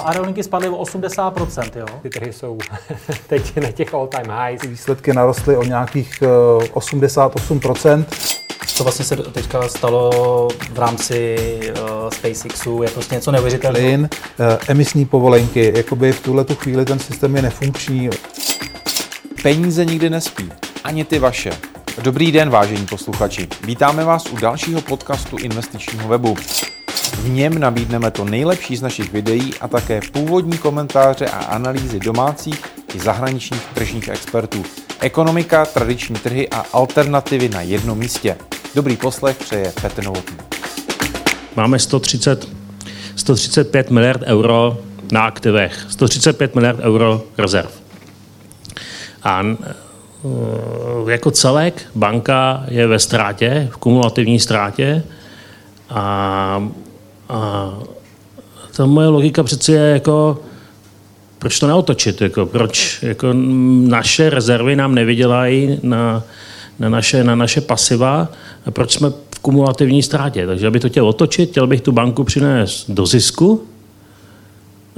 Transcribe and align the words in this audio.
Aerolinky 0.00 0.42
spadly 0.42 0.68
o 0.68 0.82
80%, 0.82 1.70
jo. 1.76 1.86
Ty 2.02 2.10
trhy 2.10 2.32
jsou 2.32 2.58
teď 3.26 3.56
na 3.56 3.72
těch 3.72 3.94
all 3.94 4.06
time 4.06 4.32
highs. 4.40 4.62
Výsledky 4.62 5.12
narostly 5.12 5.56
o 5.56 5.62
nějakých 5.62 6.22
88%. 6.72 8.04
Co 8.66 8.84
vlastně 8.84 9.04
se 9.04 9.16
teďka 9.16 9.68
stalo 9.68 10.48
v 10.72 10.78
rámci 10.78 11.36
uh, 11.70 12.10
SpaceXu, 12.10 12.82
je 12.82 12.88
prostě 12.90 13.14
něco 13.14 13.32
neuvěřitelného. 13.32 13.86
Plyn, 13.88 14.00
uh, 14.02 14.46
emisní 14.68 15.04
povolenky, 15.04 15.72
jakoby 15.76 16.12
v 16.12 16.20
tuhle 16.20 16.44
tu 16.44 16.54
chvíli 16.54 16.84
ten 16.84 16.98
systém 16.98 17.36
je 17.36 17.42
nefunkční. 17.42 18.10
Peníze 19.42 19.84
nikdy 19.84 20.10
nespí, 20.10 20.52
ani 20.84 21.04
ty 21.04 21.18
vaše. 21.18 21.50
Dobrý 22.02 22.32
den, 22.32 22.50
vážení 22.50 22.86
posluchači. 22.86 23.48
Vítáme 23.64 24.04
vás 24.04 24.26
u 24.26 24.36
dalšího 24.36 24.80
podcastu 24.80 25.36
investičního 25.36 26.08
webu. 26.08 26.36
V 27.18 27.28
něm 27.28 27.58
nabídneme 27.58 28.10
to 28.10 28.24
nejlepší 28.24 28.76
z 28.76 28.82
našich 28.82 29.12
videí 29.12 29.54
a 29.60 29.68
také 29.68 30.00
původní 30.12 30.58
komentáře 30.58 31.26
a 31.26 31.44
analýzy 31.44 32.00
domácích 32.00 32.60
i 32.94 33.00
zahraničních 33.00 33.62
tržních 33.74 34.08
expertů. 34.08 34.62
Ekonomika, 35.00 35.66
tradiční 35.66 36.16
trhy 36.16 36.48
a 36.48 36.64
alternativy 36.72 37.48
na 37.48 37.60
jednom 37.60 37.98
místě. 37.98 38.36
Dobrý 38.74 38.96
poslech 38.96 39.36
přeje 39.36 39.72
Petr 39.82 40.04
Novotný. 40.04 40.36
Máme 41.56 41.78
130, 41.78 42.48
135 43.16 43.90
miliard 43.90 44.22
euro 44.22 44.78
na 45.12 45.26
aktivech, 45.26 45.86
135 45.88 46.54
miliard 46.54 46.78
euro 46.80 47.22
rezerv. 47.38 47.70
A 49.22 49.42
e, 49.42 49.56
jako 51.10 51.30
celek 51.30 51.86
banka 51.94 52.64
je 52.68 52.86
ve 52.86 52.98
ztrátě, 52.98 53.68
v 53.72 53.76
kumulativní 53.76 54.40
ztrátě 54.40 55.02
a, 55.90 56.68
a 57.28 57.72
ta 58.76 58.86
moje 58.86 59.08
logika 59.08 59.42
přeci 59.42 59.72
je 59.72 59.80
jako, 59.80 60.38
proč 61.38 61.58
to 61.58 61.66
neotočit, 61.66 62.20
jako, 62.20 62.46
proč 62.46 62.98
jako 63.02 63.28
naše 63.88 64.30
rezervy 64.30 64.76
nám 64.76 64.94
nevydělají 64.94 65.80
na, 65.82 66.22
na, 66.78 66.88
naše, 66.88 67.24
na 67.24 67.34
naše 67.34 67.60
pasiva, 67.60 68.28
a 68.66 68.70
proč 68.70 68.92
jsme 68.92 69.10
v 69.10 69.38
kumulativní 69.38 70.02
ztrátě. 70.02 70.46
Takže 70.46 70.66
aby 70.66 70.80
to 70.80 70.88
chtěl 70.88 71.08
otočit, 71.08 71.50
chtěl 71.50 71.66
bych 71.66 71.80
tu 71.80 71.92
banku 71.92 72.24
přinést 72.24 72.90
do 72.90 73.06
zisku, 73.06 73.66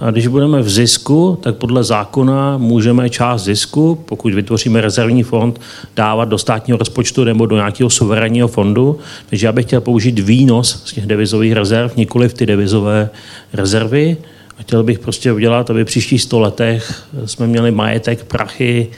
a 0.00 0.10
když 0.10 0.26
budeme 0.26 0.62
v 0.62 0.70
zisku, 0.70 1.38
tak 1.42 1.56
podle 1.56 1.84
zákona 1.84 2.58
můžeme 2.58 3.10
část 3.10 3.44
zisku, 3.44 3.98
pokud 4.04 4.34
vytvoříme 4.34 4.80
rezervní 4.80 5.22
fond, 5.22 5.60
dávat 5.96 6.24
do 6.24 6.38
státního 6.38 6.78
rozpočtu 6.78 7.24
nebo 7.24 7.46
do 7.46 7.56
nějakého 7.56 7.90
suverénního 7.90 8.48
fondu. 8.48 8.98
Takže 9.28 9.46
já 9.46 9.52
bych 9.52 9.66
chtěl 9.66 9.80
použít 9.80 10.18
výnos 10.18 10.82
z 10.84 10.92
těch 10.92 11.06
devizových 11.06 11.52
rezerv, 11.52 11.92
nikoli 11.96 12.28
v 12.28 12.34
ty 12.34 12.46
devizové 12.46 13.10
rezervy. 13.52 14.16
A 14.58 14.62
chtěl 14.62 14.82
bych 14.82 14.98
prostě 14.98 15.32
udělat, 15.32 15.70
aby 15.70 15.82
v 15.82 15.86
příštích 15.86 16.22
sto 16.22 16.40
letech 16.40 17.04
jsme 17.24 17.46
měli 17.46 17.70
majetek, 17.70 18.24
prachy, 18.24 18.88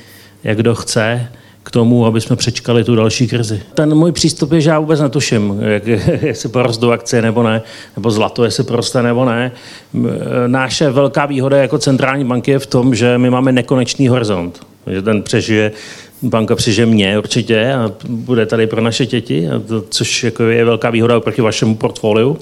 jak 0.45 0.57
kdo 0.57 0.75
chce, 0.75 1.29
k 1.63 1.71
tomu, 1.71 2.07
aby 2.07 2.21
jsme 2.21 2.37
přečkali 2.37 2.85
tu 2.85 2.97
další 2.97 3.29
krizi. 3.29 3.63
Ten 3.75 3.95
můj 3.95 4.13
přístup 4.13 4.53
je, 4.53 4.61
že 4.61 4.71
já 4.71 4.79
vůbec 4.79 5.01
netuším, 5.01 5.61
jak, 5.61 5.87
jestli 6.23 6.49
porostou 6.49 6.91
akcie 6.91 7.23
nebo 7.23 7.43
ne, 7.43 7.63
nebo 7.97 8.11
zlato, 8.11 8.45
jestli 8.45 8.65
poroste 8.65 9.03
nebo 9.03 9.25
ne. 9.25 9.53
Naše 10.47 10.91
velká 10.91 11.27
výhoda 11.27 11.57
jako 11.57 11.79
centrální 11.79 12.25
banky 12.25 12.51
je 12.51 12.59
v 12.59 12.67
tom, 12.67 12.95
že 12.95 13.19
my 13.19 13.31
máme 13.31 13.53
nekonečný 13.53 14.09
horizont. 14.09 14.67
Že 14.87 15.03
ten 15.03 15.23
přežije, 15.23 15.73
banka 16.23 16.57
přežije 16.57 16.87
mě 16.87 17.19
určitě 17.19 17.73
a 17.73 17.93
bude 18.09 18.47
tady 18.47 18.67
pro 18.67 18.81
naše 18.81 19.07
děti, 19.07 19.49
což 19.89 20.25
jako 20.25 20.43
je 20.43 20.65
velká 20.65 20.91
výhoda 20.91 21.21
proti 21.21 21.43
vašemu 21.43 21.75
portfoliu. 21.75 22.39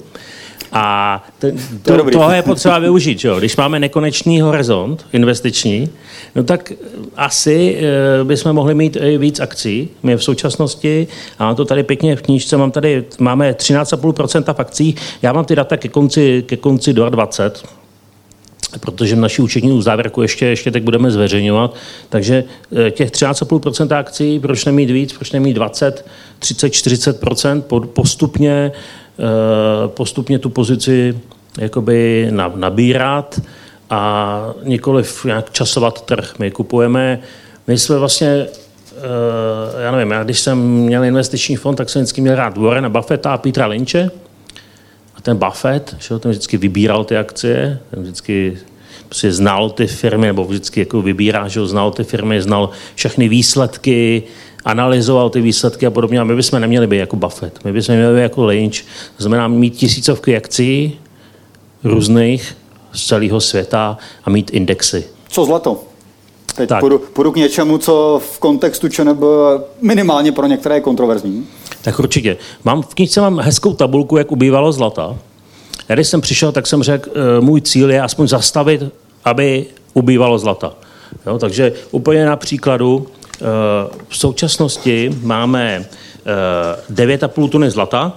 A 0.71 1.23
to, 1.39 1.47
to 1.81 2.11
toho 2.11 2.31
je 2.31 2.41
potřeba 2.41 2.79
využít. 2.79 3.19
Že 3.19 3.27
jo? 3.27 3.39
Když 3.39 3.55
máme 3.55 3.79
nekonečný 3.79 4.41
horizont 4.41 5.05
investiční, 5.13 5.89
no 6.35 6.43
tak 6.43 6.71
asi 7.15 7.77
e, 8.21 8.23
bychom 8.23 8.53
mohli 8.53 8.75
mít 8.75 8.97
i 9.01 9.17
víc 9.17 9.39
akcí. 9.39 9.89
My 10.03 10.15
v 10.15 10.23
současnosti, 10.23 11.07
a 11.39 11.45
mám 11.45 11.55
to 11.55 11.65
tady 11.65 11.83
pěkně 11.83 12.15
v 12.15 12.21
knížce, 12.21 12.57
mám 12.57 12.71
tady, 12.71 13.03
máme 13.19 13.51
13,5% 13.51 14.53
v 14.53 14.59
akcích, 14.59 14.95
já 15.21 15.33
mám 15.33 15.45
ty 15.45 15.55
data 15.55 15.77
ke 15.77 15.87
konci, 15.87 16.43
ke 16.47 16.57
konci 16.57 16.93
2020, 16.93 17.63
protože 18.79 19.15
v 19.15 19.19
naší 19.19 19.41
účetní 19.41 19.71
uzávěrku 19.71 20.21
ještě, 20.21 20.45
ještě 20.45 20.71
tak 20.71 20.83
budeme 20.83 21.11
zveřejňovat. 21.11 21.75
Takže 22.09 22.43
e, 22.87 22.91
těch 22.91 23.11
13,5% 23.11 23.97
akcí, 23.97 24.39
proč 24.39 24.65
nemít 24.65 24.89
víc, 24.89 25.13
proč 25.13 25.31
nemít 25.31 25.53
20, 25.53 26.05
30, 26.39 26.67
40% 26.67 27.61
postupně 27.85 28.71
Eh, 28.71 28.71
postupně 29.87 30.39
tu 30.39 30.49
pozici 30.49 31.17
jakoby 31.57 32.27
nabírat 32.55 33.41
a 33.89 34.53
nikoliv 34.63 35.25
nějak 35.25 35.51
časovat 35.51 36.05
trh. 36.05 36.33
My 36.39 36.51
kupujeme, 36.51 37.19
my 37.67 37.77
jsme 37.77 37.97
vlastně, 37.97 38.27
eh, 38.27 39.83
já 39.83 39.91
nevím, 39.91 40.11
já 40.11 40.23
když 40.23 40.39
jsem 40.39 40.59
měl 40.59 41.03
investiční 41.03 41.55
fond, 41.55 41.75
tak 41.75 41.89
jsem 41.89 42.01
vždycky 42.01 42.21
měl 42.21 42.35
rád 42.35 42.57
Warrena 42.57 42.89
Buffetta 42.89 43.33
a 43.33 43.37
Petra 43.37 43.67
Lynche. 43.67 44.09
A 45.15 45.21
ten 45.21 45.37
Buffett, 45.37 45.95
že 45.99 46.19
ten 46.19 46.31
vždycky 46.31 46.57
vybíral 46.57 47.03
ty 47.03 47.17
akcie, 47.17 47.79
ten 47.89 48.03
vždycky 48.03 48.57
prostě 49.05 49.31
znal 49.31 49.69
ty 49.69 49.87
firmy, 49.87 50.27
nebo 50.27 50.45
vždycky 50.45 50.79
jako 50.79 51.01
vybírá, 51.01 51.47
že 51.47 51.67
znal 51.67 51.91
ty 51.91 52.03
firmy, 52.03 52.41
znal 52.41 52.69
všechny 52.95 53.29
výsledky, 53.29 54.23
analyzoval 54.65 55.29
ty 55.29 55.41
výsledky 55.41 55.85
a 55.85 55.91
podobně. 55.91 56.19
A 56.19 56.23
my 56.23 56.35
bychom 56.35 56.61
neměli 56.61 56.87
být 56.87 56.97
jako 56.97 57.15
Buffett, 57.15 57.65
my 57.65 57.73
bychom 57.73 57.95
měli 57.95 58.15
být 58.15 58.21
jako 58.21 58.45
Lynch. 58.45 58.75
To 59.17 59.23
znamená 59.23 59.47
mít 59.47 59.75
tisícovky 59.75 60.37
akcí 60.37 60.99
různých 61.83 62.57
z 62.93 63.05
celého 63.05 63.41
světa 63.41 63.97
a 64.23 64.29
mít 64.29 64.49
indexy. 64.53 65.03
Co 65.29 65.45
zlato? 65.45 65.83
Teď 66.55 66.69
půjdu, 66.79 66.99
půjdu 66.99 67.31
k 67.31 67.35
něčemu, 67.35 67.77
co 67.77 68.21
v 68.31 68.39
kontextu 68.39 68.89
ČNB 68.89 69.23
minimálně 69.81 70.31
pro 70.31 70.47
některé 70.47 70.75
je 70.75 70.81
kontroverzní. 70.81 71.47
Tak 71.81 71.99
určitě. 71.99 72.37
Mám, 72.63 72.81
v 72.81 72.95
knižce 72.95 73.21
mám 73.21 73.39
hezkou 73.39 73.73
tabulku, 73.73 74.17
jak 74.17 74.31
ubývalo 74.31 74.71
zlata. 74.71 75.17
Já 75.89 75.95
když 75.95 76.07
jsem 76.07 76.21
přišel, 76.21 76.51
tak 76.51 76.67
jsem 76.67 76.83
řekl, 76.83 77.09
eh, 77.09 77.41
můj 77.41 77.61
cíl 77.61 77.91
je 77.91 78.01
aspoň 78.01 78.27
zastavit, 78.27 78.83
aby 79.25 79.65
ubývalo 79.93 80.39
zlata. 80.39 80.73
Jo, 81.27 81.39
takže 81.39 81.73
úplně 81.91 82.25
na 82.25 82.35
příkladu, 82.35 83.07
v 84.07 84.17
současnosti 84.17 85.09
máme 85.23 85.85
9,5 86.89 87.45
eh, 87.45 87.49
tuny 87.49 87.69
zlata, 87.69 88.13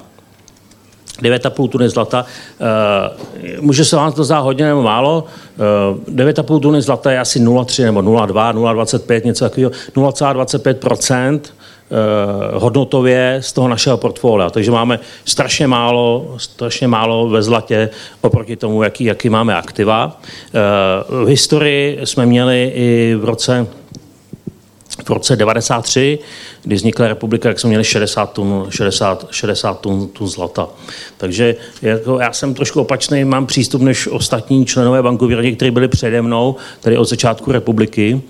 9,5 1.22 1.68
tuny 1.68 1.88
zlata. 1.88 2.26
Eh, 2.60 3.60
může 3.60 3.84
se 3.84 3.96
vám 3.96 4.12
to 4.12 4.24
zdát 4.24 4.40
hodně 4.40 4.66
nebo 4.66 4.82
málo. 4.82 5.24
9,5 6.08 6.56
eh, 6.56 6.60
tuny 6.60 6.82
zlata 6.82 7.12
je 7.12 7.18
asi 7.20 7.40
0,3 7.40 7.84
nebo 7.84 8.00
0,2, 8.00 8.54
0,25, 8.54 9.24
něco 9.24 9.44
takového. 9.44 9.70
0,25% 9.96 11.40
hodnotově 12.54 13.38
z 13.40 13.52
toho 13.52 13.68
našeho 13.68 13.96
portfolia. 13.96 14.50
Takže 14.50 14.70
máme 14.70 15.00
strašně 15.24 15.66
málo, 15.66 16.34
strašně 16.36 16.88
málo 16.88 17.28
ve 17.28 17.42
zlatě 17.42 17.90
oproti 18.20 18.56
tomu, 18.56 18.82
jaký, 18.82 19.04
jaký 19.04 19.28
máme 19.28 19.56
aktiva. 19.56 20.20
V 21.08 21.26
historii 21.26 22.00
jsme 22.04 22.26
měli 22.26 22.72
i 22.74 23.14
v 23.18 23.24
roce 23.24 23.66
v 25.04 25.10
roce 25.10 25.36
93, 25.36 26.18
kdy 26.62 26.76
vznikla 26.76 27.08
republika, 27.08 27.48
jak 27.48 27.60
jsme 27.60 27.68
měli 27.68 27.84
60 27.84 28.32
tun, 28.32 28.66
60, 28.70 29.26
60 29.30 29.80
tun, 29.80 30.08
tun 30.08 30.28
zlata. 30.28 30.68
Takže 31.16 31.56
jako 31.82 32.18
já 32.20 32.32
jsem 32.32 32.54
trošku 32.54 32.80
opačný, 32.80 33.24
mám 33.24 33.46
přístup 33.46 33.82
než 33.82 34.06
ostatní 34.06 34.66
členové 34.66 35.02
bankovní 35.02 35.56
kteří 35.56 35.70
byli 35.70 35.88
přede 35.88 36.22
mnou, 36.22 36.56
tedy 36.80 36.98
od 36.98 37.04
začátku 37.04 37.52
republiky, 37.52 38.22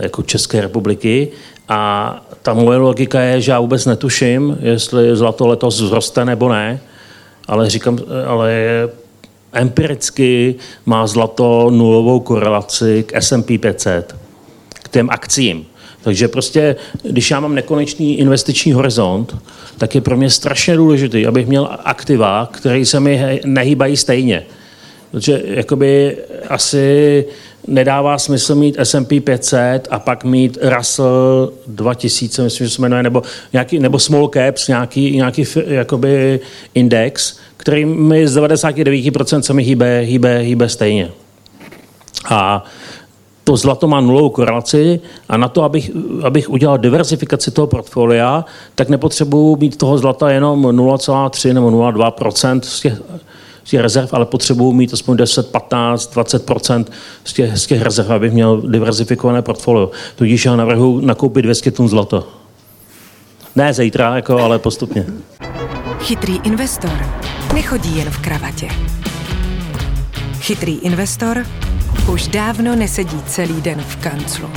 jako 0.00 0.22
České 0.22 0.60
republiky. 0.60 1.28
A 1.68 2.22
ta 2.42 2.54
moje 2.54 2.78
logika 2.78 3.20
je, 3.20 3.40
že 3.40 3.52
já 3.52 3.60
vůbec 3.60 3.86
netuším, 3.86 4.58
jestli 4.60 5.16
zlato 5.16 5.46
letos 5.46 5.74
vzroste 5.74 6.24
nebo 6.24 6.48
ne, 6.48 6.80
ale 7.48 7.70
říkám, 7.70 7.98
ale 8.26 8.62
empiricky 9.52 10.54
má 10.86 11.06
zlato 11.06 11.70
nulovou 11.70 12.20
korelaci 12.20 13.04
k 13.06 13.22
S&P 13.22 13.58
500, 13.58 14.16
k 14.72 14.88
těm 14.88 15.10
akcím. 15.10 15.66
Takže 16.02 16.28
prostě, 16.28 16.76
když 17.02 17.30
já 17.30 17.40
mám 17.40 17.54
nekonečný 17.54 18.18
investiční 18.18 18.72
horizont, 18.72 19.36
tak 19.78 19.94
je 19.94 20.00
pro 20.00 20.16
mě 20.16 20.30
strašně 20.30 20.76
důležitý, 20.76 21.26
abych 21.26 21.46
měl 21.46 21.68
aktiva, 21.84 22.48
které 22.52 22.86
se 22.86 23.00
mi 23.00 23.40
nehýbají 23.44 23.96
stejně. 23.96 24.42
Protože 25.10 25.42
jakoby 25.44 26.16
asi 26.48 27.24
nedává 27.66 28.18
smysl 28.18 28.54
mít 28.54 28.76
S&P 28.78 29.20
500 29.20 29.88
a 29.90 29.98
pak 29.98 30.24
mít 30.24 30.58
Russell 30.62 31.52
2000, 31.66 32.42
myslím, 32.42 32.66
že 32.66 32.74
se 32.74 32.82
jmenuje, 32.82 33.02
nebo, 33.02 33.22
nějaký, 33.52 33.78
nebo 33.78 33.98
Small 33.98 34.28
Caps, 34.28 34.68
nějaký, 34.68 35.16
nějaký 35.16 35.44
jakoby 35.66 36.40
index, 36.74 37.38
který 37.56 37.84
mi 37.84 38.28
z 38.28 38.36
99% 38.36 39.40
se 39.40 39.52
mi 39.52 39.62
hýbe, 39.62 40.00
hýbe, 40.00 40.38
hýbe 40.38 40.68
stejně. 40.68 41.10
A 42.28 42.64
to 43.50 43.56
zlato 43.56 43.88
má 43.88 44.00
nulovou 44.00 44.30
korelaci 44.30 45.00
a 45.28 45.36
na 45.36 45.48
to, 45.48 45.62
abych, 45.62 45.90
abych 46.22 46.50
udělal 46.50 46.78
diversifikaci 46.78 47.50
toho 47.50 47.66
portfolia, 47.66 48.44
tak 48.74 48.88
nepotřebuji 48.88 49.56
mít 49.56 49.76
toho 49.76 49.98
zlata 49.98 50.30
jenom 50.30 50.62
0,3 50.62 51.54
nebo 51.54 51.70
0,2 51.70 52.60
z 52.62 52.80
těch, 52.80 53.02
z 53.64 53.70
těch 53.70 53.80
rezerv, 53.80 54.08
ale 54.12 54.26
potřebuji 54.26 54.72
mít 54.72 54.92
aspoň 54.92 55.16
10, 55.16 55.50
15, 55.50 56.16
20% 56.16 56.84
z 57.24 57.32
těch, 57.32 57.58
z 57.58 57.66
těch 57.66 57.82
rezerv, 57.82 58.12
abych 58.12 58.32
měl 58.32 58.60
diverzifikované 58.60 59.42
portfolio. 59.42 59.90
Tudíž 60.16 60.44
já 60.44 60.56
navrhu 60.56 61.00
nakoupit 61.00 61.42
200 61.42 61.70
tun 61.70 61.88
zlato. 61.88 62.28
Ne 63.56 63.74
zítra, 63.74 64.16
jako, 64.16 64.38
ale 64.38 64.58
postupně. 64.58 65.06
Chytrý 66.00 66.38
investor 66.44 67.06
nechodí 67.54 67.98
jen 67.98 68.10
v 68.10 68.18
kravatě. 68.18 68.68
Chytrý 70.40 70.78
investor 70.78 71.46
už 72.08 72.28
dávno 72.28 72.76
nesedí 72.76 73.22
celý 73.26 73.60
den 73.60 73.84
v 73.88 73.96
kanclu. 73.96 74.50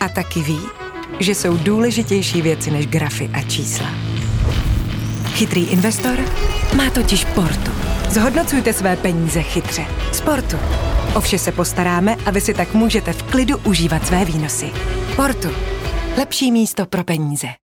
A 0.00 0.08
taky 0.08 0.40
ví, 0.40 0.60
že 1.20 1.34
jsou 1.34 1.56
důležitější 1.56 2.42
věci 2.42 2.70
než 2.70 2.86
grafy 2.86 3.30
a 3.32 3.42
čísla. 3.42 3.86
Chytrý 5.34 5.64
investor 5.64 6.18
má 6.76 6.90
totiž 6.90 7.24
portu. 7.24 7.70
Zhodnocujte 8.10 8.72
své 8.72 8.96
peníze 8.96 9.42
chytře. 9.42 9.86
Sportu. 10.12 10.56
O 11.14 11.20
vše 11.20 11.38
se 11.38 11.52
postaráme 11.52 12.16
a 12.26 12.30
vy 12.30 12.40
si 12.40 12.54
tak 12.54 12.74
můžete 12.74 13.12
v 13.12 13.22
klidu 13.22 13.58
užívat 13.58 14.06
své 14.06 14.24
výnosy. 14.24 14.70
Portu. 15.16 15.48
Lepší 16.18 16.52
místo 16.52 16.86
pro 16.86 17.04
peníze. 17.04 17.63